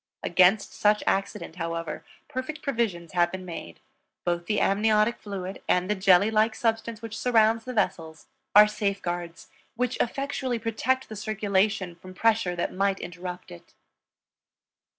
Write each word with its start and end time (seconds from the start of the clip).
Against 0.23 0.73
such 0.73 1.03
accident, 1.05 1.57
however, 1.57 2.03
perfect 2.27 2.63
provisions 2.63 3.11
have 3.11 3.31
been 3.31 3.45
made; 3.45 3.79
both 4.25 4.47
the 4.47 4.59
amniotic 4.59 5.19
fluid 5.19 5.61
and 5.67 5.91
the 5.91 5.93
jelly 5.93 6.31
like 6.31 6.55
substance 6.55 7.03
which 7.03 7.15
surrounds 7.15 7.65
the 7.65 7.73
vessels 7.73 8.25
are 8.55 8.67
safeguards 8.67 9.49
which 9.75 9.97
effectually 9.99 10.57
protect 10.57 11.07
the 11.07 11.15
circulation 11.15 11.93
from 11.93 12.15
pressure 12.15 12.55
that 12.55 12.73
might 12.73 12.99
interrupt 12.99 13.51
it. 13.51 13.75